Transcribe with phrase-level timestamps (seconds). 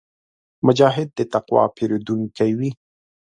[0.65, 2.69] مجاهد د تقوا پېرودونکی وي.